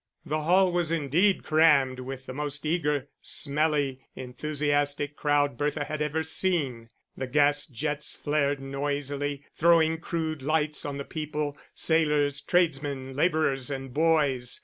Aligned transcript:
The 0.25 0.41
hall 0.41 0.71
was 0.71 0.91
indeed 0.91 1.43
crammed 1.43 1.99
with 1.99 2.25
the 2.25 2.33
most 2.33 2.65
eager, 2.65 3.09
smelly, 3.21 3.99
enthusiastic 4.15 5.15
crowd 5.15 5.59
Bertha 5.59 5.83
had 5.83 6.01
ever 6.01 6.23
seen. 6.23 6.89
The 7.15 7.27
gas 7.27 7.67
jets 7.67 8.15
flared 8.15 8.59
noisily, 8.59 9.43
throwing 9.55 9.99
crude 9.99 10.41
lights 10.41 10.85
on 10.85 10.97
the 10.97 11.05
people, 11.05 11.55
sailors, 11.75 12.41
tradesmen, 12.41 13.13
labourers, 13.13 13.69
and 13.69 13.93
boys. 13.93 14.59